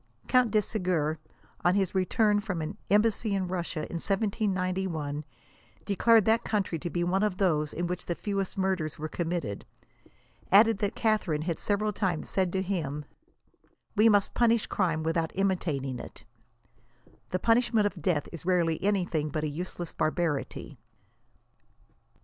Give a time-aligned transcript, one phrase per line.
[0.27, 1.19] Count de Segur,
[1.63, 5.23] on his return from an em bassy in Russia in 1791,
[5.85, 9.63] declared that country to be one of those in which the fewest murders were committed,
[10.51, 13.05] adding that Catharine had several times said to him,
[13.47, 16.25] '< we must punish crime without imitating it;
[17.29, 20.79] the punishment of death is rarely anything but a useless barbarity."